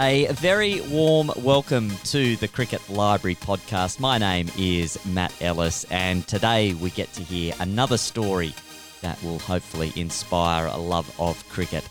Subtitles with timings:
[0.00, 3.98] A very warm welcome to the Cricket Library podcast.
[3.98, 8.54] My name is Matt Ellis, and today we get to hear another story
[9.02, 11.82] that will hopefully inspire a love of cricket.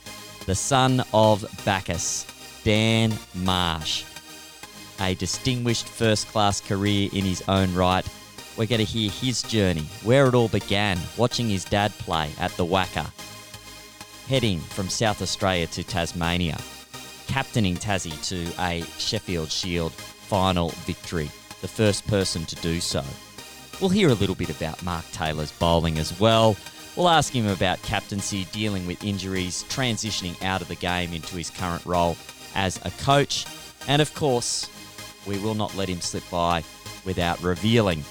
[0.46, 2.26] The son of Bacchus,
[2.64, 4.06] Dan Marsh.
[5.02, 8.08] A distinguished first class career in his own right.
[8.56, 12.52] We're going to hear his journey, where it all began, watching his dad play at
[12.52, 13.12] the WACA,
[14.30, 16.58] heading from South Australia to Tasmania
[17.28, 21.30] captaining Tassie to a Sheffield Shield final victory,
[21.62, 23.04] the first person to do so.
[23.80, 26.56] We'll hear a little bit about Mark Taylor's bowling as well.
[26.96, 31.52] We'll ask him about captaincy, dealing with injuries, transitioning out of the game into his
[31.52, 32.18] current role
[32.56, 33.46] as a coach.
[33.88, 34.68] And of course,
[35.28, 36.64] we will not let him slip by
[37.06, 38.04] without revealing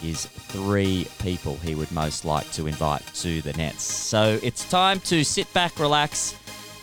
[0.00, 3.82] his three people he would most like to invite to the Nets.
[3.82, 6.36] So it's time to sit back, relax,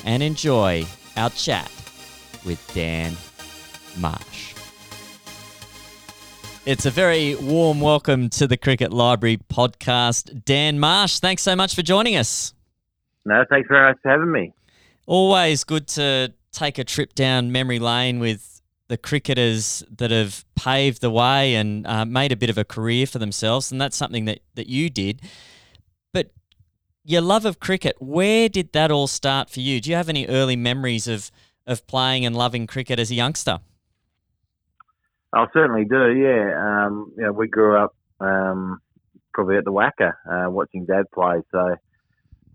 [0.04, 0.86] and enjoy
[1.18, 1.72] our chat
[2.46, 3.16] with Dan
[3.98, 4.54] Marsh.
[6.66, 10.44] It's a very warm welcome to the Cricket Library podcast.
[10.46, 12.54] Dan Marsh, thanks so much for joining us.
[13.24, 14.54] No, thanks very much for having me.
[15.06, 21.02] Always good to take a trip down memory lane with the cricketers that have paved
[21.02, 24.26] the way and uh, made a bit of a career for themselves, and that's something
[24.26, 25.22] that, that you did.
[27.08, 29.80] Your love of cricket, where did that all start for you?
[29.80, 31.32] Do you have any early memories of
[31.68, 33.60] of playing and loving cricket as a youngster?
[35.34, 36.12] I certainly do.
[36.14, 38.80] Yeah, um, you know, we grew up um,
[39.34, 41.42] probably at the WACA uh, watching Dad play.
[41.52, 41.76] So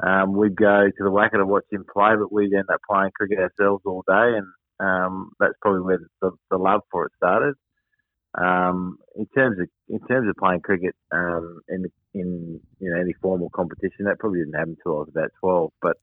[0.00, 3.10] um, we'd go to the WACA to watch him play, but we'd end up playing
[3.14, 4.46] cricket ourselves all day, and
[4.80, 7.54] um, that's probably where the, the, love for it started.
[8.38, 13.12] Um, in terms of in terms of playing cricket um, in in you know any
[13.20, 15.72] formal competition, that probably didn't happen until I was about twelve.
[15.82, 15.96] But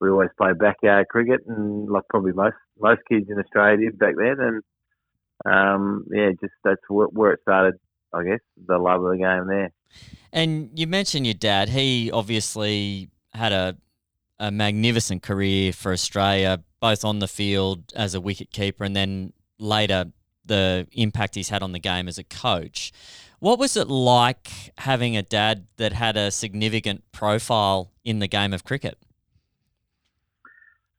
[0.00, 4.14] we always played backyard cricket, and like probably most most kids in Australia did back
[4.18, 4.36] then.
[4.38, 4.62] And
[5.46, 7.74] um, yeah, just that's where, where it started.
[8.12, 9.70] I guess the love of the game there.
[10.32, 11.70] And you mentioned your dad.
[11.70, 13.76] He obviously had a
[14.38, 19.32] a magnificent career for Australia, both on the field as a wicket keeper, and then
[19.58, 20.06] later
[20.44, 22.92] the impact he's had on the game as a coach.
[23.38, 28.52] What was it like having a dad that had a significant profile in the game
[28.52, 28.98] of cricket?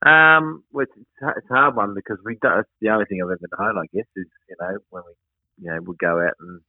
[0.05, 2.33] Um, it's, it's a hard one because we.
[2.33, 5.71] It's the only thing I've ever known, I guess, is you know when we, you
[5.71, 6.59] know, would go out and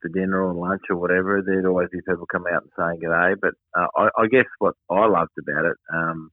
[0.00, 3.10] for dinner or lunch or whatever, there'd always be people come out and saying good
[3.10, 3.34] day.
[3.40, 6.30] But uh, I, I guess what I loved about it, um,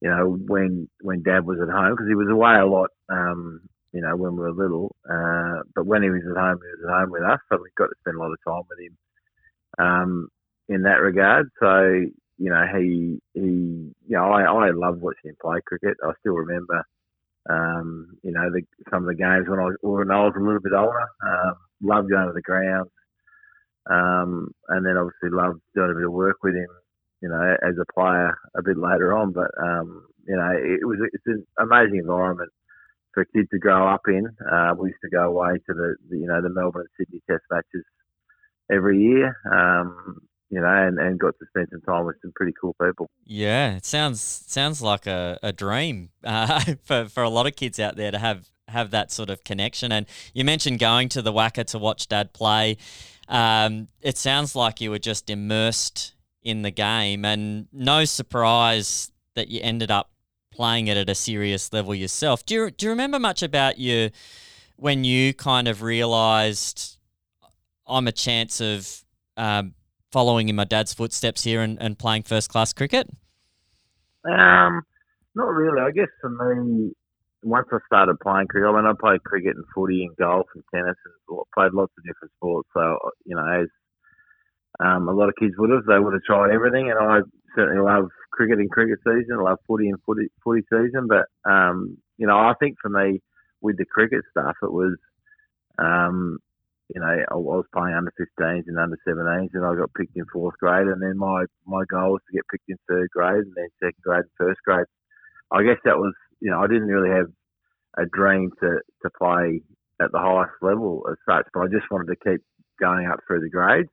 [0.00, 3.60] you know, when when Dad was at home because he was away a lot, um,
[3.92, 4.94] you know, when we were little.
[5.08, 7.70] Uh, but when he was at home, he was at home with us, so we
[7.76, 8.96] got to spend a lot of time with him.
[9.78, 10.28] Um,
[10.68, 12.06] in that regard, so
[12.38, 15.96] you know, he he, you know, I I loved watching him play cricket.
[16.02, 16.84] I still remember,
[17.50, 20.42] um, you know, the, some of the games when I was when I was a
[20.42, 21.08] little bit older.
[21.26, 22.90] Um, loved going to the grounds,
[23.90, 26.68] um, and then obviously loved doing a bit of work with him,
[27.22, 29.32] you know, as a player a bit later on.
[29.32, 32.50] But um, you know, it was it's an amazing environment
[33.12, 34.26] for a kid to grow up in.
[34.50, 37.20] Uh, we used to go away to the, the you know the Melbourne and Sydney
[37.28, 37.84] Test matches
[38.72, 39.36] every year.
[39.52, 43.08] Um, you know, and, and got to spend some time with some pretty cool people.
[43.24, 47.78] Yeah, it sounds sounds like a, a dream uh, for for a lot of kids
[47.78, 49.92] out there to have have that sort of connection.
[49.92, 52.76] And you mentioned going to the WACA to watch Dad play.
[53.28, 59.48] Um, it sounds like you were just immersed in the game, and no surprise that
[59.48, 60.10] you ended up
[60.50, 62.44] playing it at a serious level yourself.
[62.44, 64.10] Do you do you remember much about you
[64.76, 66.98] when you kind of realised
[67.86, 69.04] I'm a chance of
[69.36, 69.74] um,
[70.10, 73.08] following in my dad's footsteps here and, and playing first class cricket?
[74.24, 74.82] Um,
[75.34, 75.80] not really.
[75.80, 76.92] I guess for me,
[77.42, 80.64] once I started playing cricket, I mean, I played cricket and footy and golf and
[80.74, 82.68] tennis and played lots of different sports.
[82.74, 83.68] So, you know, as
[84.78, 86.90] um, a lot of kids would have, they would have tried everything.
[86.90, 87.20] And I
[87.56, 88.08] certainly love
[88.40, 89.36] cricket and cricket season.
[89.38, 91.08] I love footy and footy, footy season.
[91.08, 93.20] But, um, you know, I think for me,
[93.60, 94.96] with the cricket stuff, it was,
[95.78, 96.38] um,
[96.88, 100.24] you know, I was playing under 15s and under 17s, and I got picked in
[100.32, 100.86] fourth grade.
[100.86, 104.02] And then my my goal was to get picked in third grade, and then second
[104.02, 104.86] grade and first grade.
[105.52, 107.28] I guess that was, you know, I didn't really have
[107.98, 109.60] a dream to to play
[110.00, 112.40] at the highest level as such, but I just wanted to keep
[112.80, 113.92] going up through the grades.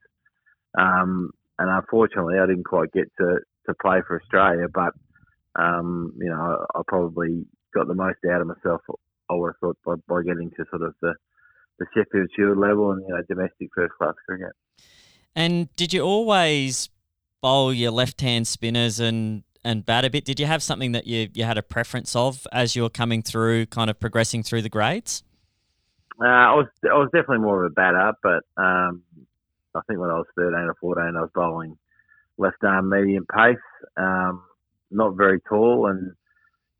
[0.79, 4.93] Um, and unfortunately, I didn't quite get to to play for Australia, but
[5.55, 8.81] um, you know, I, I probably got the most out of myself.
[9.29, 11.13] I would have thought by, by getting to sort of the
[11.79, 14.53] the Sheffield Shield level and you know domestic first class cricket.
[15.35, 16.89] And did you always
[17.41, 20.23] bowl your left hand spinners and and bat a bit.
[20.23, 23.21] Did you have something that you, you had a preference of as you were coming
[23.21, 25.23] through, kind of progressing through the grades?
[26.21, 29.03] Uh, I was I was definitely more of a batter, but um,
[29.75, 31.77] I think when I was 13 or 14, I was bowling
[32.37, 33.57] left arm medium pace,
[33.97, 34.43] um,
[34.91, 36.13] not very tall, and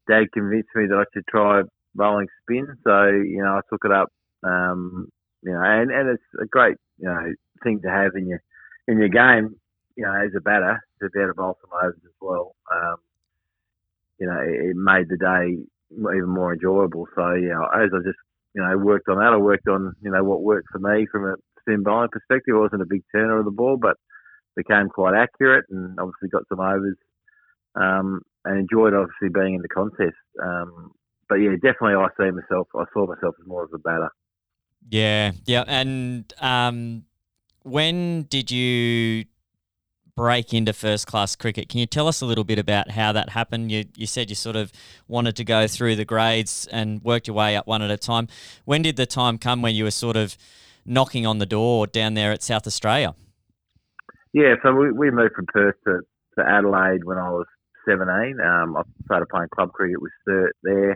[0.07, 1.61] Dad convinced me that I should try
[1.95, 2.67] bowling spin.
[2.83, 4.09] So you know, I took it up.
[4.43, 5.09] Um,
[5.43, 7.33] you know, and, and it's a great you know
[7.63, 8.41] thing to have in your
[8.87, 9.55] in your game.
[9.95, 12.55] You know, as a batter to be able to bowl some overs as well.
[12.73, 12.97] Um,
[14.19, 15.57] you know, it, it made the day
[15.91, 17.07] even more enjoyable.
[17.15, 18.19] So yeah, as I just
[18.53, 21.25] you know worked on that, I worked on you know what worked for me from
[21.25, 22.55] a spin bowling perspective.
[22.55, 23.97] I wasn't a big turner of the ball, but
[24.57, 26.97] became quite accurate and obviously got some overs
[27.75, 30.17] um, and enjoyed obviously being in the contest.
[30.43, 30.91] Um,
[31.29, 32.67] but yeah, definitely I see myself.
[32.75, 34.09] I saw myself as more of a batter.
[34.89, 35.63] Yeah, yeah.
[35.67, 37.03] And um,
[37.63, 39.25] when did you
[40.15, 41.69] break into first class cricket?
[41.69, 43.71] Can you tell us a little bit about how that happened?
[43.71, 44.71] You you said you sort of
[45.07, 48.27] wanted to go through the grades and worked your way up one at a time.
[48.65, 50.37] When did the time come when you were sort of
[50.85, 53.13] knocking on the door down there at South Australia?
[54.37, 56.01] Yeah, so we, we moved from Perth to,
[56.37, 57.47] to Adelaide when I was
[57.89, 58.37] 17.
[58.39, 60.95] Um, I started playing club cricket with Sturt there.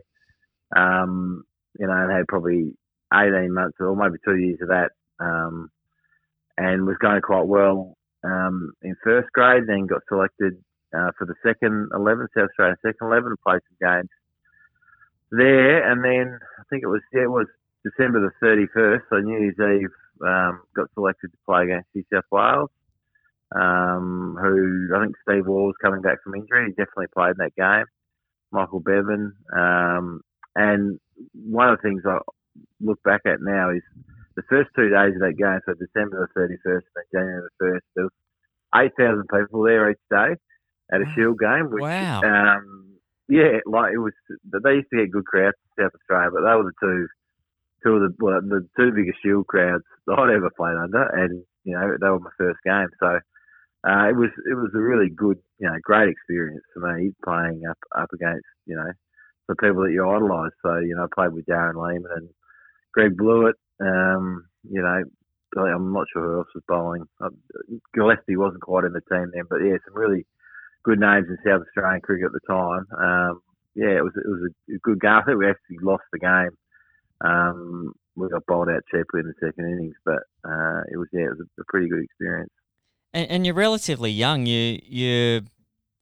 [0.77, 1.41] Um,
[1.79, 2.75] you know, and had probably
[3.11, 4.91] 18 months or maybe two years of that.
[5.19, 5.71] Um,
[6.59, 9.63] and was going quite well um, in first grade.
[9.65, 10.53] Then got selected
[10.95, 14.09] uh, for the second 11, South Australian second 11, and played some games
[15.31, 15.91] there.
[15.91, 17.47] And then I think it was yeah, it was
[17.83, 22.29] December the 31st, so New Year's Eve, um, got selected to play against New South
[22.31, 22.69] Wales.
[23.53, 26.67] Um, who I think Steve Waugh was coming back from injury.
[26.67, 27.85] He definitely played in that game.
[28.51, 29.33] Michael Bevan.
[29.55, 30.21] Um,
[30.55, 30.99] and
[31.33, 32.19] one of the things I
[32.79, 33.83] look back at now is
[34.35, 37.79] the first two days of that game, so December the 31st and January the 1st,
[37.95, 38.13] there was
[38.75, 40.35] 8,000 people there each day
[40.91, 41.69] at a Shield game.
[41.71, 42.21] Which, wow.
[42.21, 42.95] Um,
[43.27, 44.13] yeah, like it was,
[44.43, 47.07] they used to get good crowds in South Australia, but they were the two
[47.83, 51.43] two of the well, the two biggest Shield crowds that I'd ever played under, and
[51.63, 53.19] you know they were my first game, so
[53.87, 57.63] uh, it was it was a really good, you know, great experience for me playing
[57.69, 58.91] up up against you know
[59.47, 60.53] the people that you idolise.
[60.63, 62.29] So you know, I played with Darren Lehmann and
[62.93, 63.55] Greg Blewett.
[63.81, 65.03] Um, you know,
[65.57, 67.05] I'm not sure who else was bowling.
[67.23, 67.29] Uh,
[67.95, 70.25] Gillespie wasn't quite in the team then, but yeah, some really
[70.83, 72.85] good names in South Australian cricket at the time.
[72.97, 73.41] Um,
[73.75, 75.11] yeah, it was it was a good game.
[75.11, 76.51] I think we actually lost the game
[77.23, 81.25] um, we got bowled out cheaply in the second innings, but uh, it was yeah,
[81.25, 82.51] it was a pretty good experience.
[83.13, 84.45] And, and, you're relatively young.
[84.45, 85.41] You you're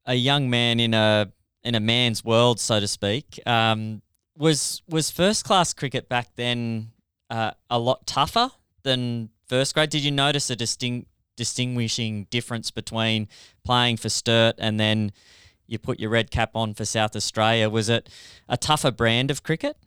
[0.05, 1.31] a young man in a
[1.63, 3.39] in a man's world, so to speak.
[3.45, 4.01] Um,
[4.37, 6.91] was was first class cricket back then
[7.29, 8.51] uh, a lot tougher
[8.83, 9.89] than first grade?
[9.89, 13.27] Did you notice a distinct distinguishing difference between
[13.63, 15.11] playing for Sturt and then
[15.67, 17.69] you put your red cap on for South Australia?
[17.69, 18.09] Was it
[18.47, 19.77] a tougher brand of cricket?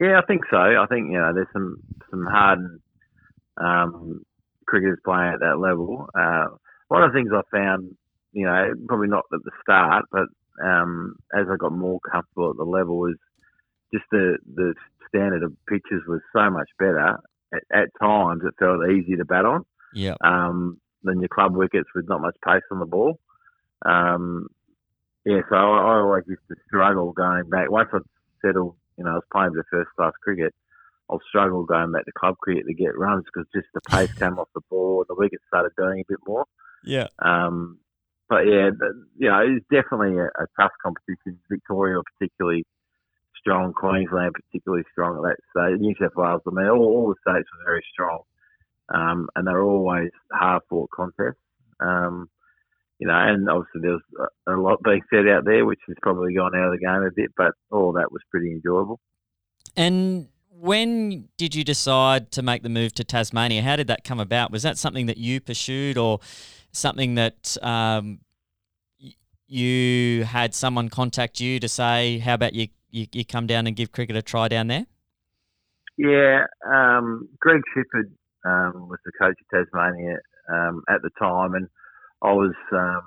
[0.00, 0.56] Yeah, I think so.
[0.56, 1.76] I think you know there's some
[2.10, 2.80] some hardened
[3.58, 4.24] um,
[4.70, 6.08] cricketers playing at that level.
[6.14, 6.46] Uh,
[6.88, 7.96] one of the things I found,
[8.32, 10.26] you know, probably not at the start, but
[10.64, 13.16] um, as I got more comfortable at the level, was
[13.92, 14.74] just the the
[15.08, 17.18] standard of pitches was so much better.
[17.52, 19.64] At, at times, it felt easier to bat on.
[19.94, 20.14] Yeah.
[20.22, 23.18] Um, than your club wickets with not much pace on the ball.
[23.84, 24.48] Um,
[25.24, 27.70] yeah, so I, I always used to struggle going back.
[27.70, 27.98] Once I
[28.44, 30.54] settled you know, I was playing the first class cricket.
[31.10, 34.38] I'll struggle going back to club cricket to get runs because just the pace came
[34.38, 36.44] off the ball and the wickets started doing a bit more.
[36.84, 37.08] Yeah.
[37.18, 37.78] Um,
[38.28, 41.38] but yeah, but, you know, it's definitely a, a tough competition.
[41.50, 42.64] Victoria, particularly
[43.36, 43.72] strong.
[43.72, 45.80] Queensland, particularly strong at that stage.
[45.80, 48.20] New South Wales, I mean, all, all the states were very strong.
[48.94, 51.42] Um, and they're always hard fought contests.
[51.80, 52.28] Um,
[52.98, 56.34] you know, and obviously there was a lot being said out there, which has probably
[56.34, 59.00] gone out of the game a bit, but all that was pretty enjoyable.
[59.76, 60.28] And
[60.60, 63.62] when did you decide to make the move to Tasmania?
[63.62, 64.50] How did that come about?
[64.50, 66.20] Was that something that you pursued, or
[66.72, 68.20] something that um,
[69.46, 73.74] you had someone contact you to say, "How about you, you, you come down and
[73.74, 74.86] give cricket a try down there"?
[75.96, 78.10] Yeah, um, Greg Shipperd
[78.44, 80.18] um, was the coach of Tasmania
[80.52, 81.68] um, at the time, and
[82.22, 83.02] I was, um,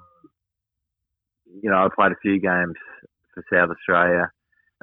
[1.61, 2.75] you know, I played a few games
[3.33, 4.31] for South Australia,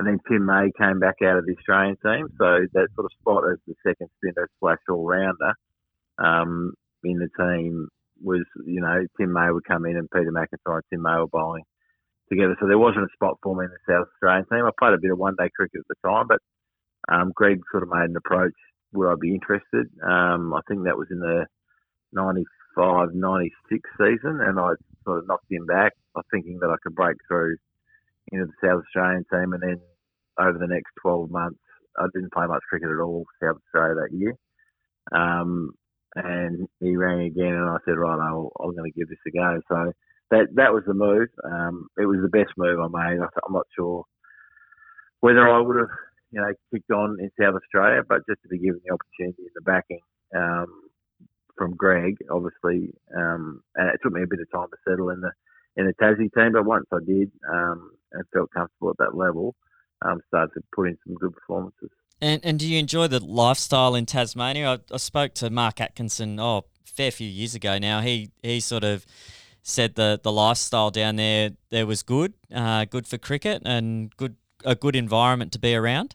[0.01, 3.13] and then Tim May came back out of the Australian team, so that sort of
[3.21, 5.53] spot as the second spinner slash all rounder
[6.17, 6.73] um,
[7.05, 7.87] in the team
[8.23, 11.27] was, you know, Tim May would come in and Peter McIntyre and Tim May were
[11.27, 11.65] bowling
[12.31, 12.57] together.
[12.59, 14.65] So there wasn't a spot for me in the South Australian team.
[14.65, 16.41] I played a bit of one day cricket at the time, but
[17.13, 18.57] um, Greg sort of made an approach.
[18.95, 19.85] Would I be interested?
[20.01, 21.45] Um, I think that was in the
[22.15, 25.93] 95 96 season, and I sort of knocked him back.
[26.33, 27.57] Thinking that I could break through
[28.33, 29.81] into the South Australian team, and then
[30.41, 31.61] over the next 12 months,
[31.99, 34.35] I didn't play much cricket at all South Australia that year.
[35.13, 35.73] Um,
[36.15, 39.31] and he rang again, and I said, right, I'm, I'm going to give this a
[39.31, 39.61] go.
[39.69, 39.93] So
[40.31, 41.29] that that was the move.
[41.45, 43.19] Um, it was the best move I made.
[43.21, 44.05] I'm not sure
[45.21, 45.89] whether I would have,
[46.33, 49.55] you know, kicked on in South Australia, but just to be given the opportunity and
[49.55, 50.01] the backing
[50.35, 50.83] um,
[51.57, 55.21] from Greg, obviously, um, and it took me a bit of time to settle in
[55.21, 55.31] the
[55.77, 59.55] in the Tassie team, but once I did um, and felt comfortable at that level,
[60.03, 61.91] um, started to put in some good performances.
[62.21, 64.75] And and do you enjoy the lifestyle in Tasmania?
[64.75, 68.01] I, I spoke to Mark Atkinson, oh, a fair few years ago now.
[68.01, 69.07] He he sort of
[69.63, 74.37] said the the lifestyle down there there was good, uh, good for cricket and good
[74.65, 76.15] a good environment to be around.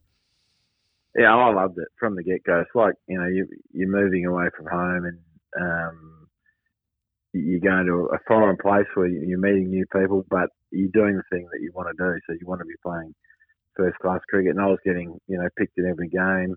[1.18, 2.60] Yeah, I loved it from the get go.
[2.60, 5.20] It's like you know you you're moving away from home and
[5.60, 6.28] um,
[7.34, 11.24] you're going to a foreign place where you're meeting new people, but you're doing the
[11.32, 12.20] thing that you want to do.
[12.28, 13.16] So you want to be playing
[13.76, 16.56] first class cricket, and I was getting you know picked in every game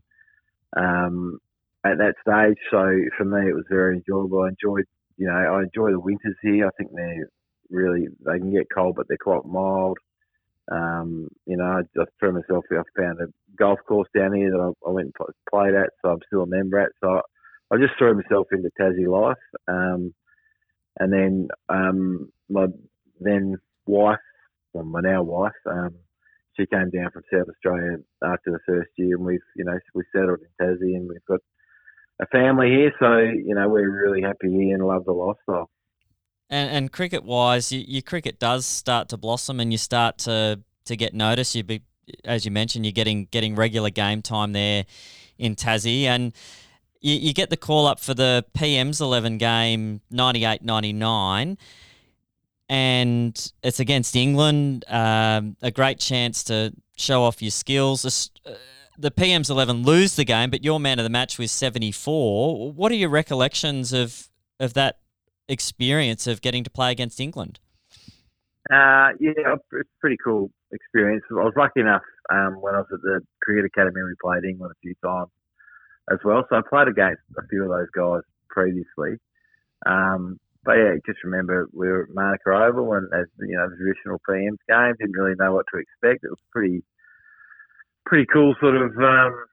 [0.76, 1.38] um,
[1.84, 2.58] at that stage.
[2.70, 2.84] So
[3.16, 4.42] for me, it was very enjoyable.
[4.42, 6.66] I enjoyed you know I enjoy the winters here.
[6.66, 7.28] I think they're
[7.70, 9.98] really they can get cold, but they're quite mild.
[10.70, 12.64] Um, you know, I just threw myself.
[12.70, 13.26] I found a
[13.58, 16.46] golf course down here that I, I went and played at, so I'm still a
[16.46, 16.92] member at.
[17.02, 17.20] So I,
[17.74, 19.36] I just threw myself into Tassie life.
[19.66, 20.14] Um,
[20.98, 22.66] and then um, my
[23.20, 23.56] then
[23.86, 24.18] wife,
[24.72, 25.94] well, my now wife, um,
[26.58, 30.02] she came down from South Australia after the first year, and we've you know we
[30.14, 31.40] settled in Tassie, and we've got
[32.20, 35.70] a family here, so you know we're really happy here and love the lifestyle.
[36.50, 40.60] And, and cricket wise, you, your cricket does start to blossom, and you start to
[40.86, 41.54] to get noticed.
[41.54, 41.82] You be,
[42.24, 44.84] as you mentioned, you're getting getting regular game time there
[45.38, 46.32] in Tassie, and
[47.00, 51.58] you, you get the call up for the PM's 11 game 98 99
[52.68, 54.84] and it's against England.
[54.88, 58.30] Um, a great chance to show off your skills.
[58.44, 58.54] Uh,
[58.98, 62.72] the PM's 11 lose the game, but your man of the match was 74.
[62.72, 64.98] What are your recollections of, of that
[65.48, 67.60] experience of getting to play against England?
[68.70, 71.22] Uh, yeah, it's a pretty cool experience.
[71.30, 74.72] I was lucky enough um, when I was at the Cricket Academy, we played England
[74.72, 75.30] a few times
[76.10, 76.44] as well.
[76.48, 79.18] So I played against a few of those guys previously.
[79.86, 83.76] Um, but yeah, just remember we were at Manuka Oval and as you know, the
[83.76, 86.24] traditional PM's game, didn't really know what to expect.
[86.24, 86.84] It was pretty,
[88.04, 89.46] pretty cool sort of um,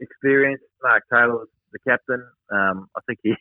[0.00, 0.62] experience.
[0.84, 2.24] Mark Taylor was the captain.
[2.52, 3.34] Um, I think he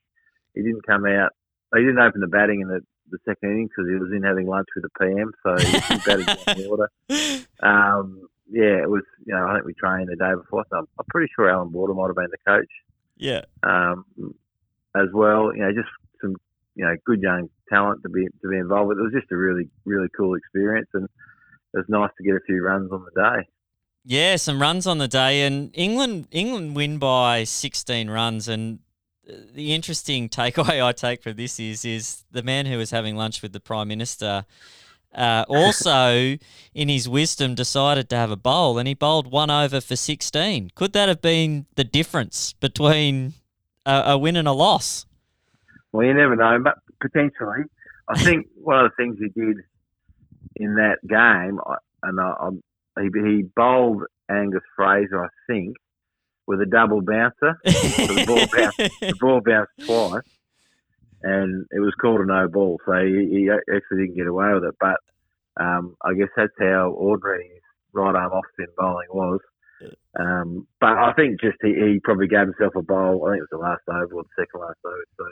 [0.56, 1.30] he didn't come out.
[1.76, 2.82] He didn't open the batting in the,
[3.12, 6.26] the second innings because he was in having lunch with the PM, so he batted
[6.58, 6.90] the order.
[7.62, 9.04] Um, yeah, it was.
[9.28, 11.70] You know, I think we trained the day before, so I'm, I'm pretty sure Allan
[11.70, 12.72] Border might have been the coach.
[13.16, 13.42] Yeah.
[13.62, 14.06] Um,
[14.96, 15.90] as well, you know, just
[16.75, 18.98] you know, good young talent to be to be involved with.
[19.00, 22.41] It was just a really really cool experience, and it was nice to get a
[22.46, 23.48] few runs on the day.
[24.08, 28.48] Yeah, some runs on the day, and England England win by 16 runs.
[28.48, 28.79] And
[29.25, 33.41] the interesting takeaway I take from this is is the man who was having lunch
[33.41, 34.46] with the prime minister.
[35.13, 36.38] Uh, also,
[36.74, 40.72] in his wisdom, decided to have a bowl, and he bowled one over for 16.
[40.75, 43.34] Could that have been the difference between
[43.86, 45.05] a, a win and a loss?
[45.96, 47.64] Well, you never know, but potentially.
[48.10, 49.58] I think one of the things he did
[50.58, 51.58] in that game,
[52.04, 52.50] and I,
[52.98, 55.78] I, he, he bowled Angus Fraser, I think,
[56.48, 57.58] with a double bouncer.
[57.64, 60.24] the, ball bounced, the ball bounced twice,
[61.24, 62.78] and it was called a no ball.
[62.86, 64.75] So he, he actually didn't get away with it.
[64.78, 65.00] But
[65.58, 67.62] um, I guess that's how ordinary his
[67.94, 69.40] right arm off spin bowling was.
[70.20, 73.25] Um, but I think just he, he, probably gave himself a bowl.
[73.25, 75.04] I think it was the last over or the second last over.
[75.18, 75.25] So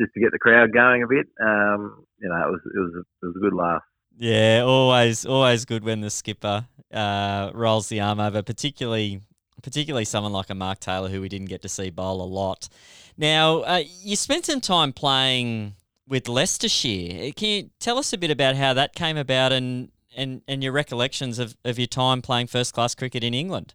[0.00, 1.26] just to get the crowd going a bit.
[1.40, 3.82] Um, you know, it was it was it was a good laugh.
[4.18, 9.20] Yeah, always always good when the skipper uh, rolls the arm over, particularly
[9.62, 12.68] particularly someone like a Mark Taylor who we didn't get to see bowl a lot.
[13.16, 15.74] Now, uh, you spent some time playing
[16.06, 17.32] with Leicestershire.
[17.32, 20.72] Can you tell us a bit about how that came about and and, and your
[20.72, 23.74] recollections of, of your time playing first class cricket in England?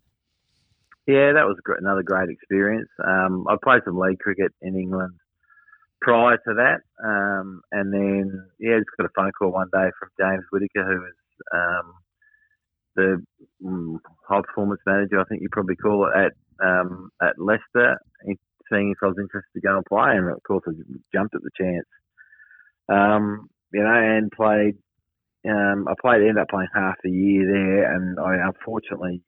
[1.06, 2.90] Yeah, that was another great experience.
[3.06, 5.14] Um, I played some league cricket in England
[6.02, 6.82] prior to that.
[7.04, 11.02] Um, and then, yeah, just got a phone call one day from James Whitaker, who
[11.02, 11.14] was
[11.54, 11.94] um,
[12.96, 13.24] the
[13.66, 16.32] um, high performance manager, I think you probably call it, at
[16.66, 17.98] um, at Leicester,
[18.72, 20.12] seeing if I was interested to go and play.
[20.12, 20.72] And of course, I
[21.14, 21.88] jumped at the chance.
[22.90, 24.76] Um, you know, and played.
[25.44, 29.24] Um, I played, ended up playing half a year there, and I unfortunately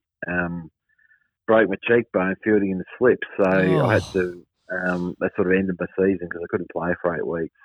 [1.47, 3.85] broke my cheekbone fielding in the slip, so oh.
[3.85, 4.13] I had oh.
[4.13, 7.55] to um, they sort of ended my season because I couldn't play for eight weeks.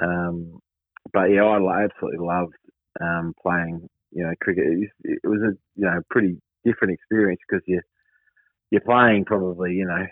[0.00, 0.58] Um,
[1.12, 2.54] but yeah, I absolutely loved
[3.00, 3.88] um, playing.
[4.10, 4.64] You know, cricket.
[5.04, 7.80] It, was a you know pretty different experience because you
[8.70, 10.06] you're playing probably you know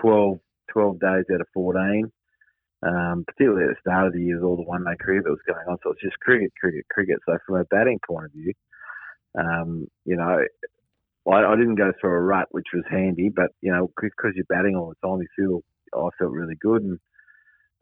[0.00, 0.38] 12,
[0.72, 2.10] 12 days out of fourteen.
[2.86, 5.38] Um, particularly at the start of the year all the one day cricket that was
[5.46, 5.78] going on.
[5.82, 7.16] So it's just cricket, cricket, cricket.
[7.24, 8.52] So from a batting point of view,
[9.38, 10.38] um, you know,
[11.28, 14.44] I, I, didn't go through a rut, which was handy, but you know, because you're
[14.48, 15.60] batting all the time, you feel
[15.94, 16.98] I felt really good and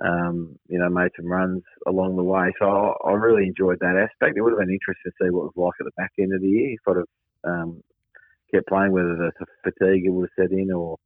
[0.04, 2.52] um, you know made some runs along the way.
[2.58, 4.37] So I, I, really enjoyed that aspect.
[4.37, 6.34] It would have been interesting to see what it was like at the back end
[6.34, 6.76] of the year.
[6.84, 7.06] Sort of
[7.44, 7.82] um,
[8.52, 9.32] kept playing, whether the
[9.62, 10.96] fatigue would have set in or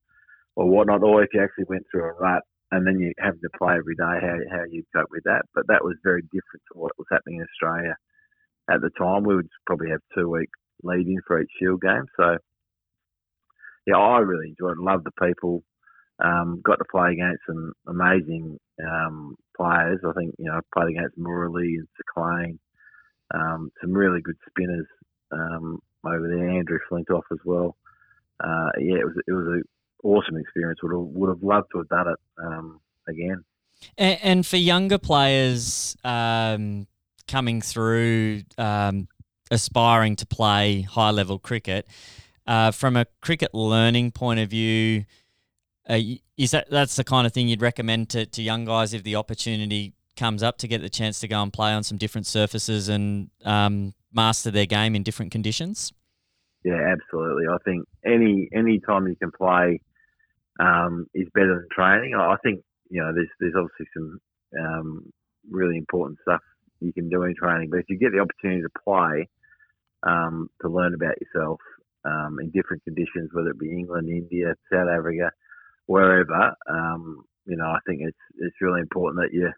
[0.57, 3.59] or whatnot, or if you actually went through a rut and then you having to
[3.59, 5.43] play every day, how how you cope with that.
[5.55, 7.97] But that was very different to what was happening in Australia
[8.71, 9.25] at the time.
[9.25, 10.50] We would probably have two week
[10.83, 12.06] lead in for each Shield game.
[12.16, 12.37] So
[13.87, 14.83] yeah, I really enjoyed it.
[14.83, 15.62] Loved the people.
[16.18, 20.00] Um, got to play against some amazing um, players.
[20.04, 22.59] I think you know played against Murali and Saqlain,
[23.35, 24.87] um, some really good spinners
[25.30, 26.50] um, over there.
[26.50, 27.76] Andrew Flintoff as well.
[28.42, 29.62] Uh, yeah, it was it was an
[30.02, 30.80] awesome experience.
[30.83, 33.45] Would have would have loved to have done it um, again.
[33.99, 36.87] And, and, for younger players um,
[37.28, 38.42] coming through,
[39.50, 41.87] aspiring to play high level cricket,
[42.47, 45.05] uh, from a cricket learning point of view
[45.88, 45.99] uh,
[46.37, 49.17] is that that's the kind of thing you'd recommend to, to young guys if the
[49.17, 52.88] opportunity comes up to get the chance to go and play on some different surfaces
[52.88, 55.93] and um, master their game in different conditions?
[56.65, 57.45] Yeah, absolutely.
[57.49, 59.81] I think any any time you can play
[60.59, 62.15] um, is better than training.
[62.15, 64.21] I think you know there's there's obviously some
[64.59, 65.12] um,
[65.49, 66.41] really important stuff
[66.81, 69.29] you can do in training, but if you get the opportunity to play,
[70.03, 71.61] um, to learn about yourself
[72.05, 75.31] um, in different conditions, whether it be England, India, South Africa,
[75.87, 79.50] wherever, um, you know, I think it's it's really important that you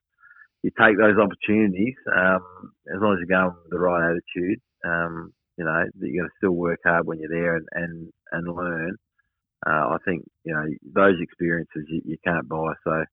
[0.62, 4.60] you take those opportunities um, as long as you're going with the right attitude.
[4.84, 8.12] Um, you know, that you're going to still work hard when you're there and and,
[8.32, 8.96] and learn.
[9.66, 12.72] Uh, I think you know those experiences you, you can't buy.
[12.84, 13.04] So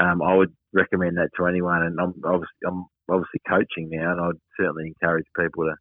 [0.00, 1.82] um, I would recommend that to anyone.
[1.82, 5.74] And I'm obviously I'm obviously coaching now, and I'd certainly encourage people to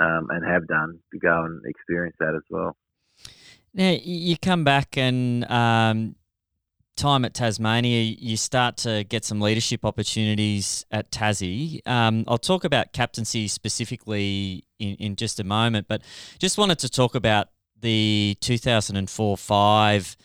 [0.00, 2.76] um, and have done to go and experience that as well.
[3.74, 6.16] Now you come back and um,
[6.96, 11.80] time at Tasmania, you start to get some leadership opportunities at Tassie.
[11.86, 16.02] Um, I'll talk about captaincy specifically in, in just a moment, but
[16.38, 17.48] just wanted to talk about
[17.80, 20.16] the 2004 5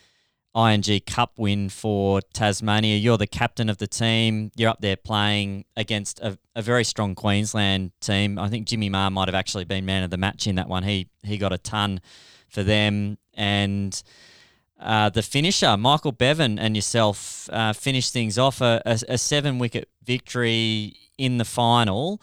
[0.58, 2.96] ING Cup win for Tasmania.
[2.96, 4.52] You're the captain of the team.
[4.56, 8.40] You're up there playing against a, a very strong Queensland team.
[8.40, 10.84] I think Jimmy Maher might have actually been man of the match in that one.
[10.84, 12.02] He he got a ton
[12.50, 13.20] for them.
[13.36, 14.02] And
[14.80, 19.60] uh, the finisher, Michael Bevan and yourself, uh, finished things off a, a, a seven
[19.60, 22.20] wicket victory in the final.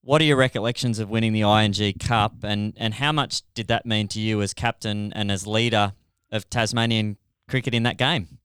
[0.00, 3.84] What are your recollections of winning the ING Cup, and, and how much did that
[3.84, 5.92] mean to you as captain and as leader
[6.30, 8.38] of Tasmanian cricket in that game?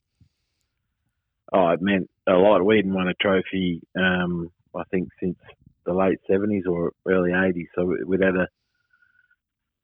[1.52, 2.66] Oh, it meant a lot.
[2.66, 5.38] We hadn't won a trophy, um, I think, since
[5.86, 7.68] the late 70s or early 80s.
[7.76, 8.48] So we'd had a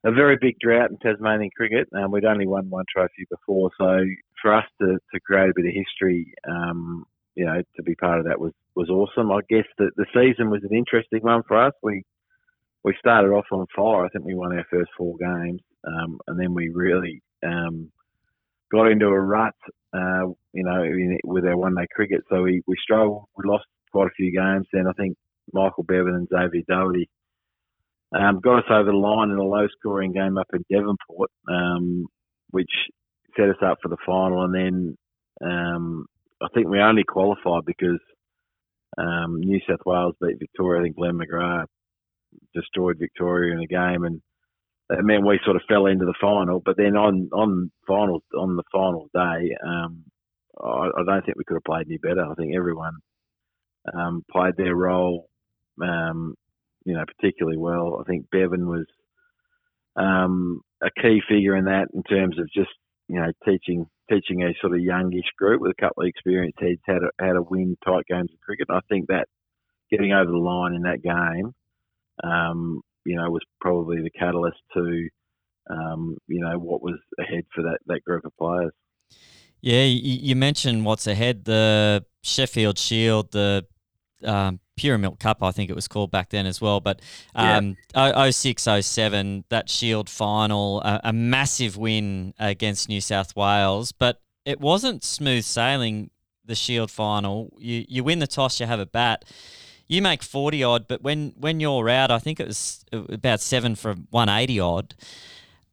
[0.06, 1.90] a very big drought in Tasmanian cricket.
[1.92, 4.00] and we'd only won one trophy before, so
[4.42, 7.06] for us to, to create a bit of history, um,
[7.36, 9.32] you know, to be part of that was, was awesome.
[9.32, 11.74] I guess that the season was an interesting one for us.
[11.84, 12.04] We
[12.82, 14.06] we started off on fire.
[14.06, 17.92] I think we won our first four games, um, and then we really um,
[18.72, 19.56] got into a rut,
[19.94, 22.22] uh, you know, in, with our one day cricket.
[22.30, 23.26] So we, we struggled.
[23.38, 24.68] We lost quite a few games.
[24.72, 25.16] Then I think
[25.54, 27.10] Michael Bevan and Xavier Doherty
[28.16, 32.06] um, got us over the line in a low scoring game up in Devonport, um,
[32.52, 32.72] which
[33.38, 34.44] set us up for the final.
[34.44, 34.98] And then
[35.44, 36.06] um,
[36.42, 38.00] I think we only qualified because
[38.98, 40.82] um, New South Wales beat Victoria.
[40.82, 41.68] I think Glenn McGrath
[42.54, 44.22] destroyed Victoria in a game, and
[44.90, 46.60] that meant we sort of fell into the final.
[46.60, 50.04] But then on on finals on the final day, um,
[50.60, 52.26] I, I, don't think we could have played any better.
[52.26, 52.94] I think everyone
[53.94, 55.30] um, played their role
[55.82, 56.36] um,
[56.86, 58.00] you know, particularly well.
[58.00, 58.86] I think Bevan was
[59.96, 62.72] um, a key figure in that in terms of just
[63.08, 66.82] you know teaching teaching a sort of youngish group with a couple of experienced heads
[66.86, 68.68] how to how to win tight games of cricket.
[68.70, 69.28] And I think that
[69.92, 71.54] getting over the line in that game,
[72.24, 75.10] um, you know, was probably the catalyst to
[75.72, 78.72] um, you know what was ahead for that that group of players.
[79.62, 81.44] Yeah, you mentioned what's ahead.
[81.44, 83.66] The Sheffield Shield, the
[84.24, 86.80] um, Pura Milk Cup, I think it was called back then as well.
[86.80, 87.02] But
[87.36, 88.30] um, yeah.
[88.30, 93.92] 06, 07, that Shield final, a, a, massive win against New South Wales.
[93.92, 96.10] But it wasn't smooth sailing,
[96.46, 97.52] the Shield final.
[97.58, 99.26] You, you win the toss, you have a bat.
[99.90, 103.76] You make forty odd, but when when you're out, I think it was about seven
[103.76, 104.96] for one eighty odd.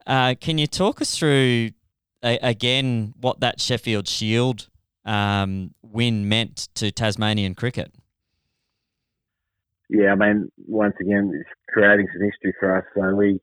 [0.07, 1.71] Uh, can you talk us through
[2.25, 4.69] a, again what that Sheffield Shield
[5.05, 7.93] um, win meant to Tasmanian cricket?
[9.89, 12.85] Yeah, I mean, once again, it's creating some history for us.
[12.97, 13.39] So we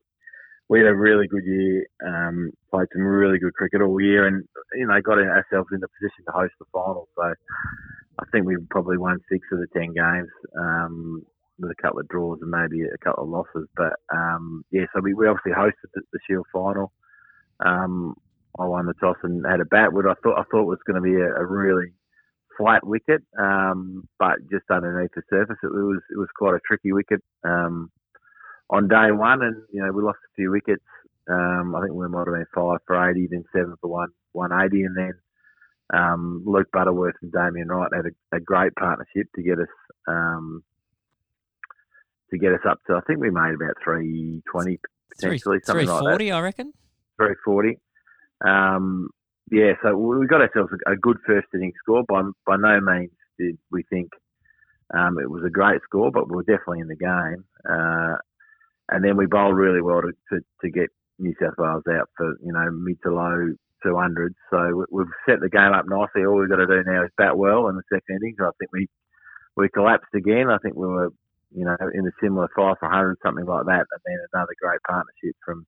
[0.70, 4.44] we had a really good year, um, played some really good cricket all year, and
[4.74, 7.08] you know got ourselves in the position to host the final.
[7.16, 7.34] So
[8.20, 10.30] I think we probably won six of the ten games.
[10.58, 11.26] Um,
[11.60, 15.02] with a couple of draws and maybe a couple of losses, but um, yeah, so
[15.02, 16.92] we, we obviously hosted the, the Shield final.
[17.64, 18.16] Um,
[18.60, 19.94] I won the toss and had a bat.
[19.94, 21.94] What I thought I thought was going to be a, a really
[22.58, 26.92] flat wicket, um, but just underneath the surface, it was it was quite a tricky
[26.92, 27.22] wicket.
[27.44, 27.92] Um,
[28.70, 30.84] on day one, and you know we lost a few wickets.
[31.30, 34.52] Um, I think we might have been five for eighty, then seven for one one
[34.52, 35.14] eighty, and then
[35.92, 39.68] um, Luke Butterworth and Damien Wright had a, a great partnership to get us
[40.08, 40.64] um,
[42.32, 42.96] to get us up to.
[42.96, 44.80] I think we made about three twenty
[45.12, 46.74] potentially, three, something 340, like I reckon.
[47.18, 47.80] Three forty.
[48.46, 49.10] Um,
[49.52, 52.04] yeah, so we got ourselves a, a good first inning score.
[52.08, 54.10] By by no means did we think
[54.94, 57.44] um, it was a great score, but we were definitely in the game.
[57.70, 58.18] Uh,
[58.90, 62.36] and then we bowled really well to, to, to get New South Wales out for
[62.44, 63.54] you know mid to low
[63.86, 64.36] 200s.
[64.50, 66.26] So we've set the game up nicely.
[66.26, 68.38] All we've got to do now is bat well in the second innings.
[68.42, 68.88] I think we
[69.56, 70.50] we collapsed again.
[70.50, 71.10] I think we were
[71.56, 74.82] you know in a similar five for 100 something like that, and then another great
[74.88, 75.66] partnership from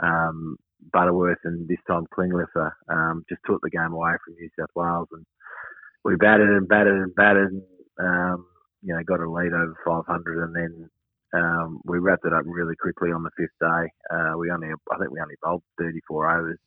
[0.00, 0.56] um,
[0.92, 5.08] Butterworth and this time Clingeleffer um, just took the game away from New South Wales
[5.12, 5.24] and
[6.04, 7.48] we batted and batted and batted.
[7.48, 7.62] And,
[8.00, 8.46] um,
[8.82, 10.90] you know, got a lead over 500, and then
[11.34, 13.90] um, we wrapped it up really quickly on the fifth day.
[14.10, 16.58] Uh, we only, I think we only bowled 34 overs.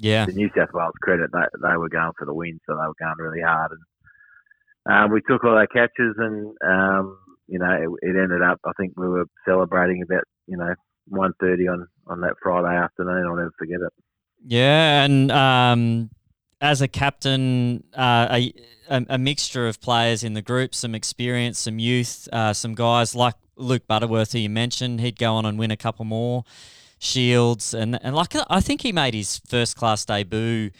[0.00, 0.24] Yeah.
[0.24, 2.94] To New South Wales credit, they, they were going for the win, so they were
[2.98, 3.72] going really hard.
[3.72, 8.60] And um, we took all our catches, and um, you know, it, it, ended up.
[8.64, 10.74] I think we were celebrating about you know
[11.12, 13.26] 1.30 on on that Friday afternoon.
[13.26, 13.92] I'll never forget it.
[14.42, 16.10] Yeah, and um,
[16.62, 18.54] as a captain, uh, a,
[18.88, 23.34] a, mixture of players in the group, some experience, some youth, uh, some guys like
[23.56, 26.44] Luke Butterworth, who you mentioned, he'd go on and win a couple more
[27.00, 30.70] shields, and and like I think he made his first class debut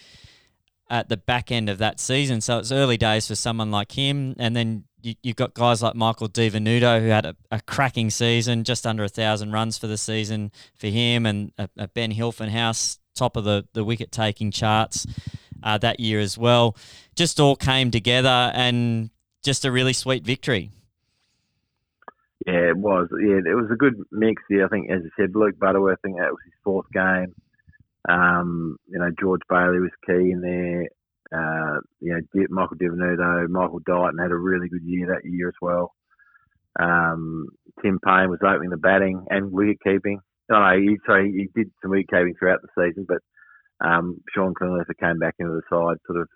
[0.89, 4.35] at the back end of that season, so it's early days for someone like him.
[4.39, 8.11] And then you, have got guys like Michael Di Venuto who had a, a, cracking
[8.11, 12.13] season, just under a thousand runs for the season for him, and a, a Ben
[12.13, 15.07] Hilfenhaus top of the the wicket taking charts
[15.63, 16.77] uh, that year as well.
[17.17, 19.11] Just all came together and
[19.43, 20.71] just a really sweet victory.
[22.47, 23.09] Yeah, it was.
[23.13, 24.43] Yeah, it was a good mix.
[24.49, 27.35] Yeah, I think, as you said, Luke Butterworth, I think that was his fourth game.
[28.09, 30.89] Um, you know, George Bailey was key in there.
[31.33, 35.49] Uh, you know, Michael Di Venuto, Michael Dighton had a really good year that year
[35.49, 35.93] as well.
[36.81, 37.47] Um,
[37.83, 40.21] Tim Paine was opening the batting and wicket keeping.
[40.49, 43.19] No, he, sorry, he did some wicket keeping throughout the season, but
[43.87, 46.29] um, Sean Clingeleffer came back into the side sort of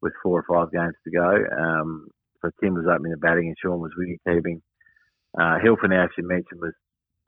[0.00, 1.36] with four or five games to go.
[1.60, 2.08] Um,
[2.40, 4.62] so Tim was opening the batting and Sean was wicket keeping.
[5.38, 6.74] Uh, Hilfenhaus, you mentioned, was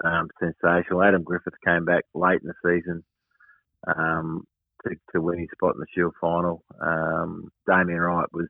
[0.05, 1.03] um, sensational.
[1.03, 3.05] Adam Griffith came back late in the season
[3.87, 4.45] um,
[4.85, 6.65] to, to win his spot in the Shield final.
[6.81, 8.49] Um, Damien Wright was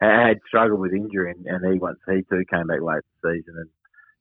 [0.00, 3.34] had struggled with injury, and, and he once he too came back late in the
[3.34, 3.70] season and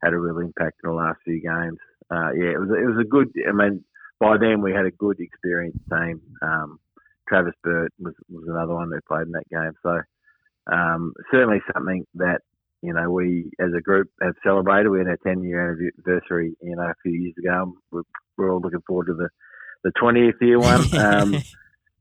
[0.03, 1.79] had a real impact in the last few games.
[2.09, 3.31] Uh, yeah, it was it was a good.
[3.47, 3.83] I mean,
[4.19, 6.21] by then we had a good experienced team.
[6.41, 6.79] Um,
[7.27, 9.73] Travis Birt was was another one who played in that game.
[9.81, 10.01] So
[10.71, 12.41] um, certainly something that
[12.81, 14.89] you know we as a group have celebrated.
[14.89, 17.73] We had our 10 year anniversary, you know, a few years ago.
[17.91, 18.01] We're,
[18.37, 19.29] we're all looking forward to the
[19.83, 20.85] the 20th year one.
[20.93, 21.35] Um,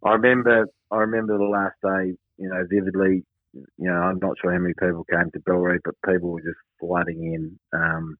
[0.04, 3.24] I remember I remember the last day, you know, vividly.
[3.52, 6.60] You know, I'm not sure how many people came to Bellerive, but people were just
[6.78, 8.16] flooding in um,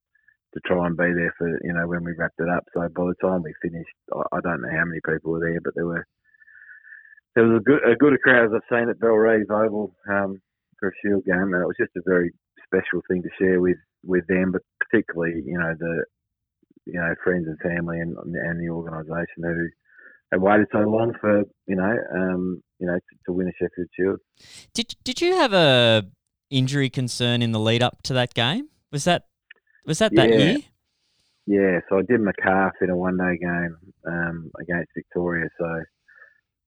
[0.55, 2.65] to try and be there for you know when we wrapped it up.
[2.75, 5.61] So by the time we finished, I, I don't know how many people were there,
[5.63, 6.07] but there were
[7.35, 10.41] there was a good a good crowd as I've seen at Bellerive Oval um,
[10.79, 12.33] for a Shield game, and it was just a very
[12.71, 16.05] special thing to share with with them, but particularly you know the
[16.87, 19.69] you know friends and family and and the organisation who
[20.33, 23.89] have waited so long for you know um, you know to, to, win a Sheffield
[23.97, 24.21] Shield.
[24.75, 26.05] Did Did you have a
[26.51, 28.69] injury concern in the lead up to that game?
[28.93, 29.27] Was that
[29.87, 30.27] was that yeah.
[30.27, 30.59] that year?
[31.47, 35.49] Yeah, so I did my calf in a one day game um, against Victoria.
[35.59, 35.83] So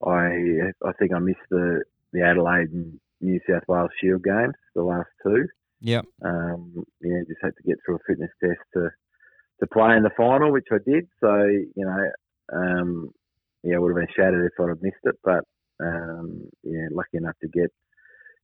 [0.05, 4.83] I I think I missed the the Adelaide and New South Wales Shield games, the
[4.83, 5.47] last two.
[5.83, 6.05] Yep.
[6.23, 8.89] Um, yeah, just had to get through a fitness test to
[9.59, 11.07] to play in the final, which I did.
[11.19, 12.11] So you know,
[12.53, 13.09] um,
[13.63, 15.15] yeah, it would have been shattered if I'd have missed it.
[15.23, 15.43] But
[15.83, 17.69] um, yeah, lucky enough to get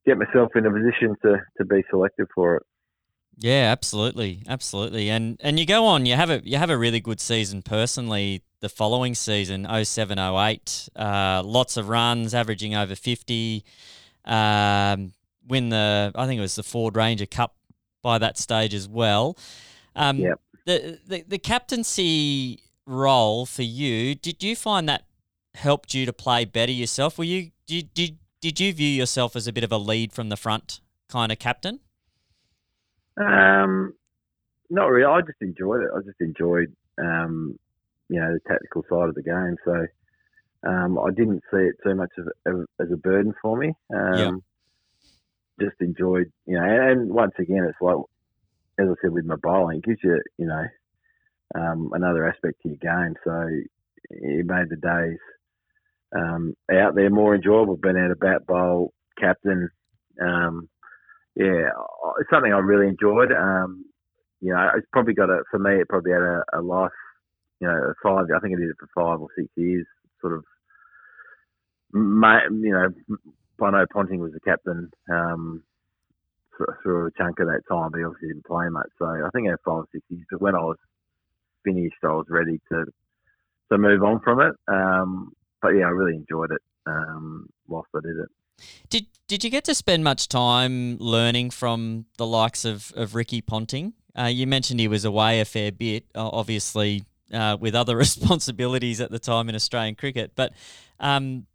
[0.06, 2.64] get myself in a position to to be selected for it.
[3.38, 5.10] Yeah, absolutely, absolutely.
[5.10, 8.44] And and you go on, you have a you have a really good season personally.
[8.60, 13.64] The following season, 07, 08, uh, lots of runs, averaging over fifty.
[14.26, 15.14] Um,
[15.50, 17.56] win the I think it was the Ford Ranger Cup
[18.02, 19.38] by that stage as well.
[19.96, 20.40] Um, Yep.
[20.66, 25.06] the, the the captaincy role for you, did you find that
[25.56, 27.18] helped you to play better yourself?
[27.18, 30.30] Were you did did did you view yourself as a bit of a lead from
[30.30, 31.80] the front kind of captain?
[33.18, 33.94] Um,
[34.70, 35.06] not really.
[35.06, 35.90] I just enjoyed it.
[35.94, 37.58] I just enjoyed, um,
[38.08, 39.58] you know, the tactical side of the game.
[39.66, 43.74] So um, I didn't see it too much as a, as a burden for me.
[43.94, 44.32] Um, Yeah.
[45.60, 47.98] Just enjoyed, you know, and once again, it's like,
[48.80, 50.64] as I said with my bowling, gives you, you know,
[51.56, 53.16] um, another aspect to your game.
[53.24, 53.50] So
[54.10, 55.20] it made the days
[56.16, 57.78] um, out there more enjoyable.
[57.78, 59.70] Being out of bat bowl, captain,
[60.22, 60.70] um,
[61.36, 61.70] yeah,
[62.20, 63.32] it's something I really enjoyed.
[63.32, 63.86] Um,
[64.42, 65.82] you know, it's probably got a for me.
[65.82, 66.92] It probably had a, a life.
[67.60, 68.26] You know, a five.
[68.36, 69.86] I think I did it for five or six years.
[70.22, 70.44] Sort of,
[71.94, 72.88] ma- you know,
[73.60, 75.64] Bono Ponting was the captain um,
[76.84, 78.90] through, a chunk of that time, but he obviously didn't play much.
[78.98, 80.26] So I think I had five or six years.
[80.32, 80.78] But when I was
[81.64, 82.86] finished, I was ready to
[83.72, 84.56] to move on from it.
[84.68, 88.30] Um, but yeah, I really enjoyed it um, whilst I did it.
[88.90, 93.42] Did did you get to spend much time learning from the likes of, of Ricky
[93.42, 93.94] Ponting?
[94.18, 99.12] Uh, you mentioned he was away a fair bit, obviously uh, with other responsibilities at
[99.12, 100.32] the time in Australian cricket.
[100.36, 100.54] But
[101.00, 101.46] um,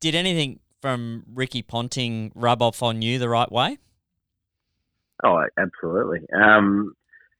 [0.00, 3.78] did anything from Ricky Ponting rub off on you the right way?
[5.24, 6.20] Oh, absolutely.
[6.32, 6.94] Um,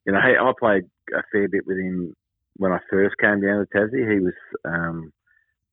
[0.05, 2.15] you know, hey, I played a fair bit with him
[2.57, 4.13] when I first came down to Tassie.
[4.13, 5.13] He was um,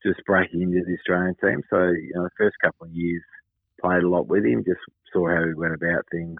[0.05, 3.23] just breaking into the Australian team, so you know, the first couple of years
[3.81, 4.63] played a lot with him.
[4.65, 6.37] Just saw how he went about things,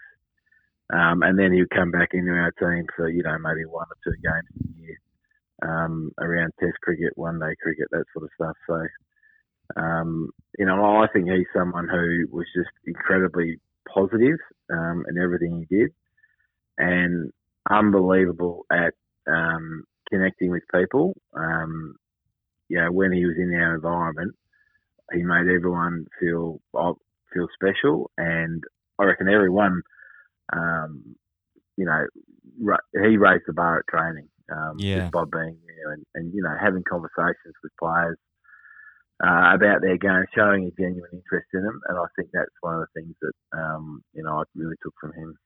[0.94, 3.98] um, and then he'd come back into our team for you know maybe one or
[4.04, 4.98] two games a year
[5.64, 8.56] um, around Test cricket, one day cricket, that sort of stuff.
[8.68, 8.86] So.
[9.76, 13.60] Um, you know, I think he's someone who was just incredibly
[13.94, 14.38] positive
[14.72, 15.92] um, in everything he did,
[16.78, 17.32] and
[17.70, 18.94] unbelievable at
[19.28, 21.14] um, connecting with people.
[21.34, 21.96] Um,
[22.70, 24.36] you know, when he was in our environment,
[25.14, 26.94] he made everyone feel uh,
[27.34, 28.64] feel special, and
[29.00, 29.82] I reckon everyone,
[30.54, 31.16] um,
[31.78, 32.06] you know,
[32.94, 34.30] he raised the bar at training.
[34.52, 35.00] Um, Yeah.
[35.00, 38.16] just by being there and, and you know having conversations with players
[39.24, 42.76] uh, about their game, showing a genuine interest in them, and I think that's one
[42.76, 45.38] of the things that um, you know I really took from him.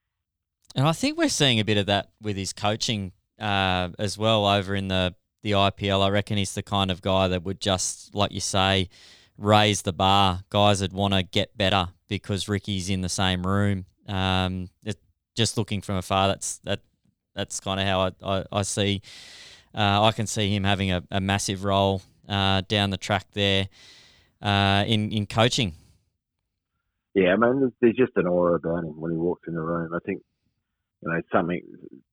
[0.74, 4.46] And I think we're seeing a bit of that with his coaching uh, as well
[4.46, 6.02] over in the, the IPL.
[6.02, 8.88] I reckon he's the kind of guy that would just, like you say,
[9.36, 10.44] raise the bar.
[10.48, 13.86] Guys would want to get better because Ricky's in the same room.
[14.06, 14.98] Um, it,
[15.36, 16.80] just looking from afar, that's that
[17.34, 19.02] that's kind of how I, I, I see.
[19.74, 23.68] Uh, I can see him having a, a massive role uh, down the track there
[24.40, 25.74] uh, in in coaching.
[27.12, 29.60] Yeah, I mean, there's, there's just an aura about him when he walks in the
[29.60, 29.92] room.
[29.92, 30.22] I think
[31.02, 31.60] you know something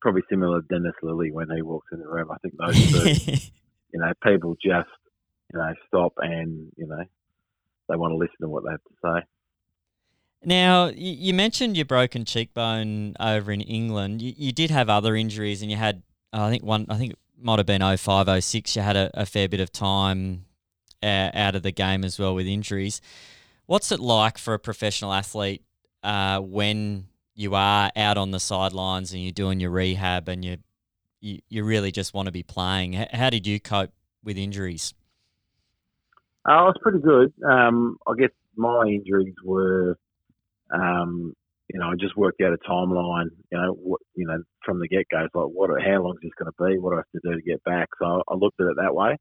[0.01, 2.29] probably similar to Dennis Lillee when he walks in the room.
[2.31, 3.31] I think those two,
[3.93, 4.89] you know, people just
[5.53, 7.03] you know stop and you know
[7.89, 9.27] they want to listen to what they have to say.
[10.43, 14.21] Now, you mentioned your broken cheekbone over in England.
[14.21, 17.59] You, you did have other injuries, and you had, I think one, I think might
[17.59, 18.75] have been 05, 06.
[18.75, 20.45] You had a, a fair bit of time
[21.03, 23.01] uh, out of the game as well with injuries.
[23.65, 25.61] What's it like for a professional athlete
[26.03, 30.57] uh, when you are out on the sidelines and you're doing your rehab and you
[31.19, 32.93] you, you really just want to be playing?
[32.93, 33.91] How did you cope
[34.23, 34.93] with injuries?
[36.47, 37.33] Uh, I was pretty good.
[37.47, 39.97] Um, I guess my injuries were,
[40.71, 41.35] um,
[41.69, 43.29] you know, I just worked out a timeline.
[43.51, 45.69] You know, what, you know, from the get go, it's like, what?
[45.81, 46.79] How long is this going to be?
[46.79, 47.89] What do I have to do to get back?
[47.99, 49.17] So I looked at it that way.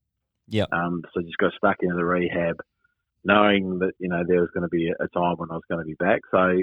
[0.49, 0.69] Yep.
[0.73, 2.57] Um, so just got stuck into the rehab,
[3.25, 5.81] knowing that you know there was going to be a time when I was going
[5.81, 6.21] to be back.
[6.31, 6.59] So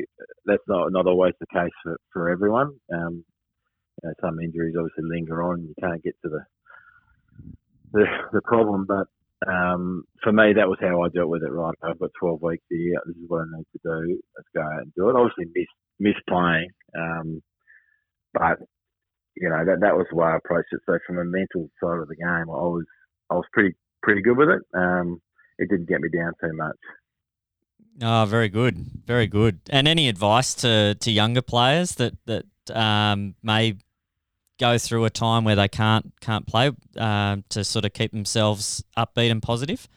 [0.45, 2.71] that's not not always the case for for everyone.
[2.93, 3.25] Um,
[4.01, 6.45] you know, some injuries obviously linger on, you can't get to the
[7.91, 8.85] the, the problem.
[8.85, 9.07] But
[9.47, 11.51] um, for me, that was how I dealt with it.
[11.51, 12.99] Right, I've got 12 weeks here.
[13.06, 14.21] This is what I need to do.
[14.36, 15.15] Let's go out and do it.
[15.15, 15.67] Obviously, miss
[15.99, 17.41] miss playing, um,
[18.34, 18.60] but
[19.36, 20.82] you know that that was the way I approached it.
[20.86, 22.86] So from a mental side of the game, I was
[23.29, 24.62] I was pretty pretty good with it.
[24.73, 25.21] Um,
[25.58, 26.77] it didn't get me down too much.
[28.01, 29.60] Oh, very good, very good.
[29.69, 33.77] And any advice to, to younger players that that um, may
[34.63, 38.84] go through a time where they can't can't play uh, to sort of keep themselves
[38.97, 39.89] upbeat and positive?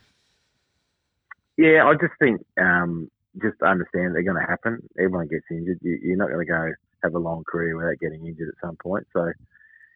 [1.57, 3.09] Yeah, I just think um,
[3.41, 4.83] just understand they're going to happen.
[4.99, 5.79] Everyone gets injured.
[5.83, 6.73] You, you're not going to go
[7.05, 9.07] have a long career without getting injured at some point.
[9.13, 9.31] So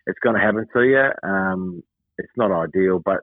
[0.07, 1.29] it's going to happen to you.
[1.29, 1.83] Um,
[2.19, 3.21] it's not ideal, but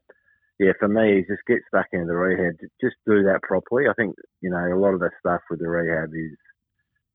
[0.60, 2.56] yeah, for me, just get stuck into the rehab.
[2.82, 3.86] Just do that properly.
[3.90, 6.38] I think you know a lot of the stuff with the rehab is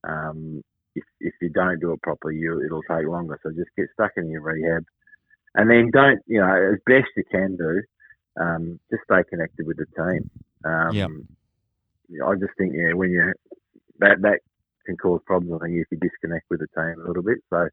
[0.09, 0.63] um,
[0.95, 3.39] if if you don't do it properly, you it'll take longer.
[3.43, 4.85] So just get stuck in your rehab,
[5.55, 7.83] and then don't you know as best you can do.
[8.41, 10.31] Um, just stay connected with the team.
[10.65, 11.11] Um, yep.
[12.27, 13.33] I just think yeah, when you
[13.99, 14.41] that that
[14.87, 15.61] can cause problems.
[15.61, 17.69] I think if you disconnect with the team a little bit, so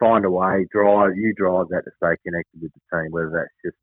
[0.00, 3.64] find a way, drive you drive that to stay connected with the team, whether that's
[3.64, 3.78] just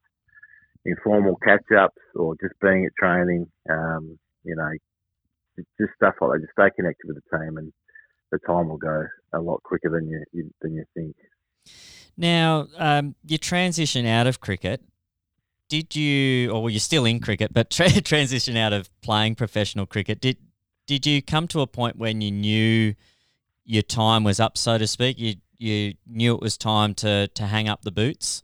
[0.85, 3.47] informal catch ups or just being at training.
[3.69, 4.71] Um, you know,
[5.79, 6.41] just stuff like that.
[6.41, 7.71] Just stay connected with the team, and
[8.31, 11.15] the time will go a lot quicker than you, you than you think.
[12.17, 14.81] Now, um, you transition out of cricket.
[15.69, 19.85] Did you, or well, you're still in cricket, but tra- transition out of playing professional
[19.85, 20.19] cricket?
[20.19, 20.37] Did
[20.87, 22.95] did you come to a point when you knew
[23.63, 25.19] your time was up, so to speak?
[25.19, 28.43] You you knew it was time to to hang up the boots.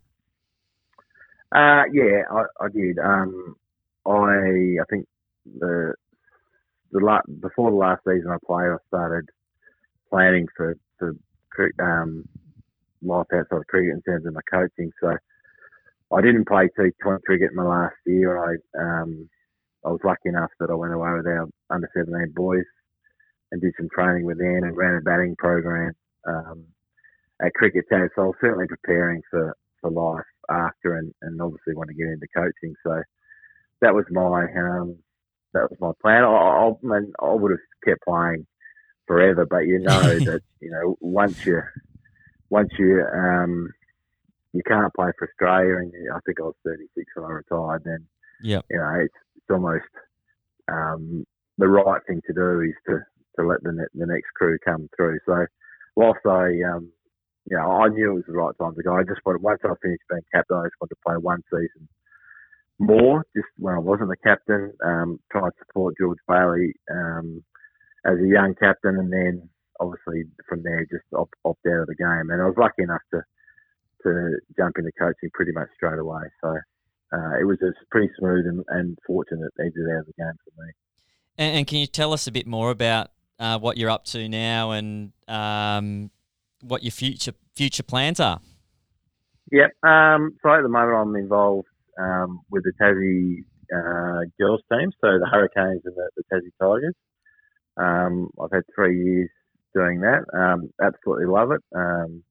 [1.52, 3.00] Uh, yeah, I, I did.
[3.00, 3.56] Um,
[4.06, 5.08] I I think
[5.60, 5.96] the
[6.92, 9.30] the la- before the last season I played, I started
[10.16, 11.14] planning for for
[11.82, 12.24] um,
[13.02, 14.92] life outside of cricket in terms of my coaching.
[15.02, 15.16] So
[16.16, 18.38] I didn't play T20 cricket in my last year.
[18.38, 19.30] I um,
[19.86, 22.64] I was lucky enough that I went away with our under 17 boys
[23.52, 25.94] and did some training with them and ran a batting program
[26.28, 26.64] um,
[27.42, 28.10] at Cricket Town.
[28.16, 32.08] So I was certainly preparing for, for life after and, and obviously want to get
[32.08, 32.74] into coaching.
[32.84, 33.04] So
[33.82, 34.98] that was my um,
[35.54, 36.24] that was my plan.
[36.24, 38.48] I, I, I would have kept playing
[39.08, 41.62] forever, but you know that you know once you
[42.50, 43.70] once you um,
[44.54, 47.84] you can't play for Australia, and I think I was 36 when I retired.
[47.86, 48.06] Then
[48.42, 49.84] yeah, you know it's, it's almost
[50.68, 51.26] um,
[51.58, 53.00] the right thing to do is to,
[53.38, 55.20] to let the ne- the next crew come through.
[55.26, 55.46] So
[55.96, 56.92] whilst I um,
[57.50, 58.96] you know, I knew it was the right time to go.
[58.96, 61.88] I just wanted, once I finished being captain, I just wanted to play one season
[62.80, 67.44] more, just when I wasn't the captain, um, try and support George Bailey um,
[68.06, 71.96] as a young captain, and then obviously from there just opt, opt out of the
[71.96, 72.30] game.
[72.30, 73.22] And I was lucky enough to
[74.04, 76.22] to jump into coaching pretty much straight away.
[76.40, 80.34] So uh, it was just pretty smooth and, and fortunate exit out of the game
[80.44, 80.72] for me.
[81.40, 84.30] And, and, can you tell us a bit more about uh, what you're up to
[84.30, 86.12] now and um,
[86.62, 88.40] what your future future plans are.
[89.52, 89.72] Yep.
[89.84, 91.68] Um, so at the moment, I'm involved
[92.00, 96.96] um, with the Tassie uh, girls team, so the Hurricanes and the, the Tassie Tigers.
[97.78, 99.30] Um, I've had three years
[99.74, 100.24] doing that.
[100.34, 101.62] Um, absolutely love it.
[101.76, 102.24] Um,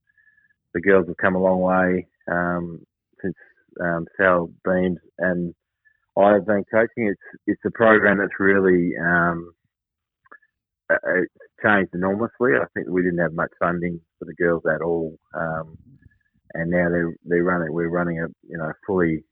[0.73, 2.81] the girls have come a long way um,
[3.23, 3.35] since
[3.81, 5.55] um, Sal Beams and
[6.17, 7.09] I have been coaching.
[7.09, 9.53] It's it's a program that's really um,
[10.91, 12.53] it's changed enormously.
[12.55, 17.15] I think we didn't have much funding for the girls at all, and now they're
[17.25, 17.73] they running.
[17.73, 19.25] We're running a you know fully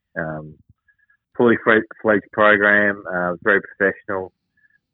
[1.37, 1.57] fully
[2.03, 4.33] fledged program, uh, very professional.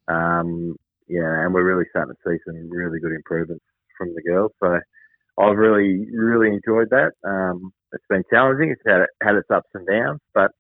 [0.09, 0.76] Um,
[1.09, 3.64] yeah, and we're really starting to see some really good improvements
[3.97, 4.53] from the girls.
[4.62, 4.79] So
[5.40, 7.12] I've really really enjoyed that.
[7.25, 8.71] Um, it's been challenging.
[8.71, 10.51] It's had had its ups and downs, but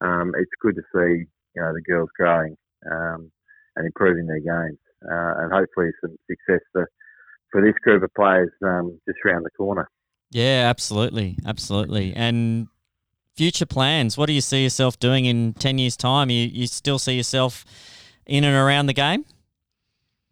[0.00, 1.24] um, it's good to see
[1.54, 2.56] you know the girls growing
[2.90, 3.30] um,
[3.76, 6.88] and improving their games uh, and hopefully some success for,
[7.50, 9.88] for this group of players um, just around the corner.
[10.30, 12.12] Yeah, absolutely, absolutely.
[12.14, 12.68] And
[13.34, 14.18] future plans?
[14.18, 16.28] What do you see yourself doing in ten years' time?
[16.30, 17.64] You you still see yourself
[18.26, 19.24] in and around the game?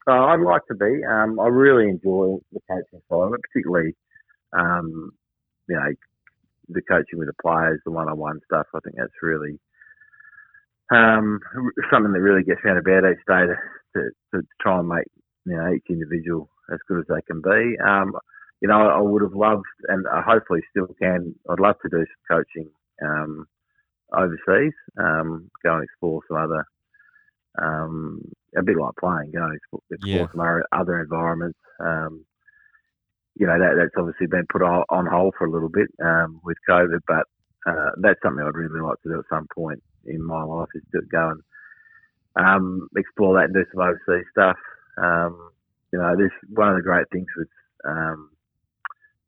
[0.08, 1.02] Uh, I'd like to be.
[1.04, 3.94] Um, I really enjoy the coaching side of it, particularly,
[4.56, 5.12] um,
[5.68, 5.92] you know,
[6.68, 8.66] the coaching with the players, the one-on-one stuff.
[8.74, 9.58] I think that's really
[10.92, 11.40] um,
[11.90, 13.56] something that really gets around about each day to,
[13.94, 15.06] to, to try and make
[15.44, 17.76] you know each individual as good as they can be.
[17.84, 18.12] Um,
[18.60, 21.34] you know, I would have loved, and I hopefully still can.
[21.50, 22.70] I'd love to do some coaching
[23.04, 23.46] um,
[24.12, 26.64] overseas, um, go and explore some other,
[27.62, 28.22] um,
[28.56, 30.26] a bit like playing, go explore yeah.
[30.32, 31.58] some other environments.
[31.80, 32.24] Um,
[33.38, 36.56] you know, that, that's obviously been put on hold for a little bit um, with
[36.68, 37.24] COVID, but
[37.66, 40.82] uh, that's something I'd really like to do at some point in my life is
[40.92, 41.42] to go and
[42.36, 44.56] um, explore that and do some overseas stuff.
[44.96, 45.50] Um,
[45.92, 47.48] you know, this one of the great things with,
[47.84, 48.30] um,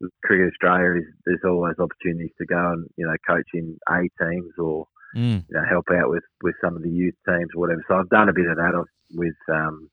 [0.01, 4.09] with Cricket Australia is there's always opportunities to go and you know coach in A
[4.23, 5.45] teams or mm.
[5.49, 7.85] you know help out with, with some of the youth teams or whatever.
[7.89, 9.91] So I've done a bit of that with um,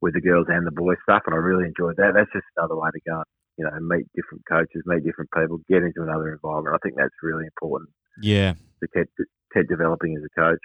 [0.00, 2.12] with the girls and the boys stuff, and I really enjoyed that.
[2.14, 3.22] That's just another way to go.
[3.56, 6.74] You know, meet different coaches, meet different people, get into another environment.
[6.74, 7.90] I think that's really important.
[8.20, 9.08] Yeah, to keep
[9.54, 10.60] keep developing as a coach.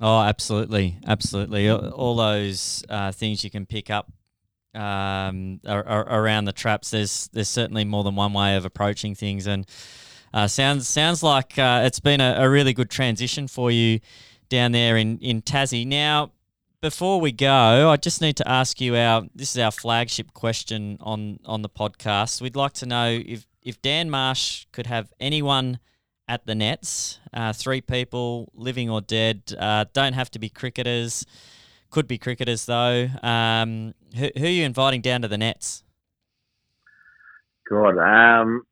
[0.00, 1.70] Oh, absolutely, absolutely.
[1.70, 4.10] All those uh, things you can pick up
[4.74, 6.90] um, ar- ar- around the traps.
[6.90, 9.66] There's there's certainly more than one way of approaching things, and
[10.32, 14.00] uh, sounds sounds like uh, it's been a, a, really good transition for you
[14.48, 15.86] down there in in Tassie.
[15.86, 16.32] Now,
[16.80, 20.98] before we go, I just need to ask you our this is our flagship question
[21.00, 22.40] on on the podcast.
[22.40, 25.78] We'd like to know if if Dan Marsh could have anyone
[26.28, 31.26] at the nets, uh, three people, living or dead, uh, don't have to be cricketers.
[31.90, 33.08] Could be cricketers though.
[33.22, 35.84] Um, who, who, are you inviting down to the nets?
[37.68, 38.62] God, um,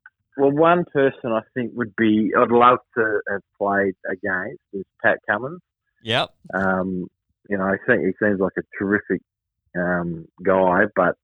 [0.41, 5.19] well, one person I think would be I'd love to have played against is Pat
[5.29, 5.61] Cummins.
[6.03, 6.31] Yep.
[6.55, 7.07] Um,
[7.49, 9.21] you know, I think he seems like a terrific
[9.77, 11.17] um, guy, but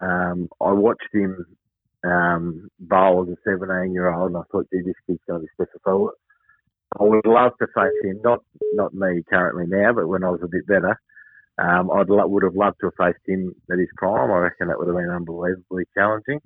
[0.00, 1.46] um, I watched him
[2.04, 5.46] um, bowl as a 17 year old, and I thought, gee, this kid's going to
[5.46, 6.10] be special.
[6.98, 8.40] I would love to face him, not
[8.74, 11.00] not me currently now, but when I was a bit better.
[11.58, 14.30] Um, I lo- would have loved to have faced him at his prime.
[14.30, 16.40] I reckon that would have been unbelievably challenging.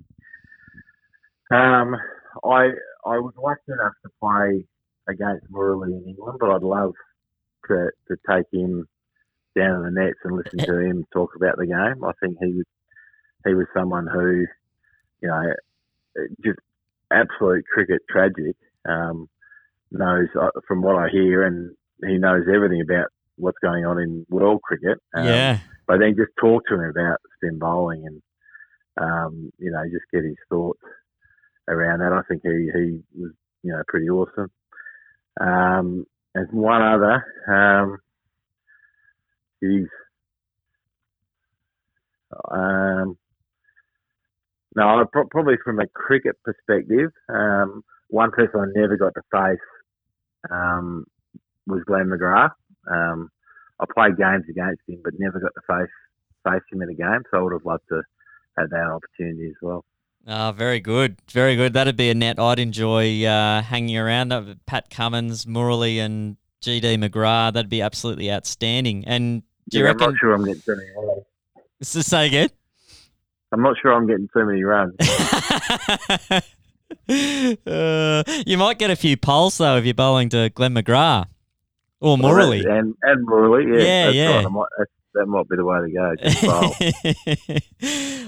[1.51, 1.95] Um,
[2.43, 2.71] I
[3.05, 4.65] I was lucky enough to play
[5.07, 6.93] against Murali in England, but I'd love
[7.67, 8.87] to to take him
[9.55, 12.03] down in the nets and listen to him talk about the game.
[12.03, 12.65] I think he was
[13.45, 14.45] he was someone who,
[15.21, 15.53] you know,
[16.43, 16.59] just
[17.11, 18.55] absolute cricket tragic.
[18.87, 19.29] Um,
[19.91, 21.75] knows uh, from what I hear, and
[22.05, 24.99] he knows everything about what's going on in world cricket.
[25.13, 25.59] Um, yeah.
[25.87, 28.21] But then just talk to him about spin bowling and,
[28.97, 30.81] um, you know, just get his thoughts
[31.67, 32.13] around that.
[32.13, 33.31] I think he, he was,
[33.63, 34.51] you know, pretty awesome.
[35.39, 36.05] Um,
[36.35, 37.97] and one other, um,
[39.61, 39.87] he's,
[42.51, 43.17] um,
[44.75, 49.59] no, probably from a cricket perspective, um, one person I never got to face
[50.51, 51.05] um,
[51.65, 52.51] was Glenn McGrath.
[52.89, 53.29] Um,
[53.79, 55.91] I played games against him, but never got to face
[56.47, 57.23] face him in a game.
[57.29, 58.01] So I would have loved to
[58.57, 59.83] have that opportunity as well.
[60.29, 61.71] Ah, very good, very good.
[61.71, 64.59] That'd be a net I'd enjoy uh, hanging around.
[64.65, 67.53] Pat Cummins, Murali, and GD McGrath.
[67.53, 69.05] That'd be absolutely outstanding.
[69.07, 70.03] And do you reckon?
[70.03, 71.23] I'm not sure I'm getting too many runs.
[71.81, 72.49] So say again.
[73.53, 74.95] I'm not sure I'm getting too many runs.
[77.65, 81.27] uh, you might get a few poles though if you're bowling to Glenn McGrath
[82.01, 84.43] or Morley and and Murali, yeah, yeah, yeah.
[84.43, 84.51] Right.
[84.51, 84.67] Might,
[85.13, 86.15] that might be the way to go.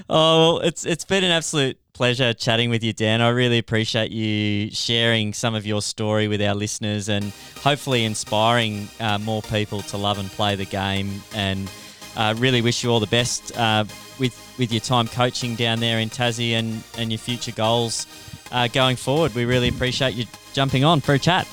[0.08, 3.20] oh, well, it's it's been an absolute pleasure chatting with you, Dan.
[3.20, 8.88] I really appreciate you sharing some of your story with our listeners and hopefully inspiring
[9.00, 11.20] uh, more people to love and play the game.
[11.34, 11.70] And
[12.16, 13.84] uh, really wish you all the best uh,
[14.18, 18.06] with with your time coaching down there in Tassie and and your future goals
[18.50, 19.34] uh, going forward.
[19.34, 20.24] We really appreciate you
[20.54, 21.46] jumping on for a chat.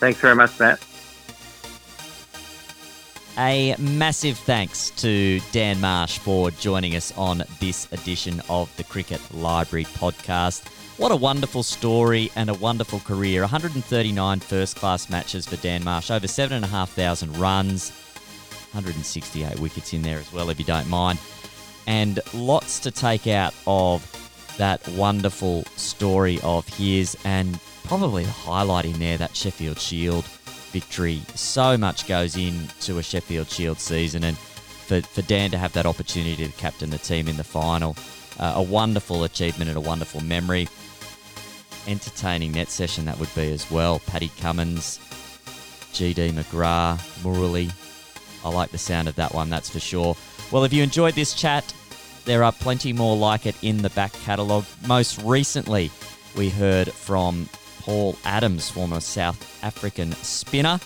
[0.00, 0.80] Thanks very much, Matt.
[3.42, 9.18] A massive thanks to Dan Marsh for joining us on this edition of the Cricket
[9.32, 10.68] Library podcast.
[10.98, 13.40] What a wonderful story and a wonderful career.
[13.40, 17.88] 139 first class matches for Dan Marsh, over 7,500 runs,
[18.72, 21.18] 168 wickets in there as well, if you don't mind.
[21.86, 24.04] And lots to take out of
[24.58, 30.26] that wonderful story of his, and probably the highlight in there that Sheffield Shield
[30.70, 31.22] victory.
[31.34, 35.86] So much goes into a Sheffield Shield season, and for, for Dan to have that
[35.86, 37.96] opportunity to captain the team in the final,
[38.38, 40.68] uh, a wonderful achievement and a wonderful memory.
[41.86, 44.00] Entertaining net session that would be as well.
[44.00, 44.98] Paddy Cummins,
[45.92, 47.72] GD McGrath, Murali.
[48.44, 50.16] I like the sound of that one, that's for sure.
[50.50, 51.72] Well, if you enjoyed this chat,
[52.24, 54.64] there are plenty more like it in the back catalogue.
[54.86, 55.90] Most recently,
[56.36, 57.48] we heard from
[57.90, 60.78] Paul Adams, former South African spinner.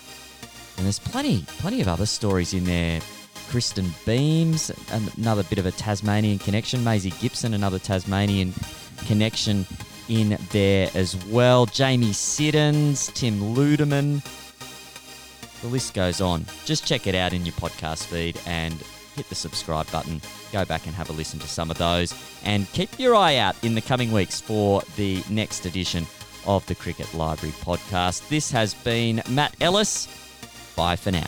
[0.79, 3.03] And there's plenty, plenty of other stories in there.
[3.51, 4.73] Kristen Beams,
[5.19, 6.83] another bit of a Tasmanian connection.
[6.83, 8.55] Maisie Gibson, another Tasmanian
[9.07, 9.67] connection
[10.09, 11.67] in there as well.
[11.67, 14.25] Jamie Siddons, Tim Ludeman.
[15.61, 16.47] The list goes on.
[16.65, 18.73] Just check it out in your podcast feed and
[19.15, 22.67] hit the subscribe button, go back and have a listen to some of those, and
[22.73, 26.07] keep your eye out in the coming weeks for the next edition
[26.47, 28.29] of the Cricket Library podcast.
[28.29, 30.07] This has been Matt Ellis.
[30.77, 31.27] Bye for now.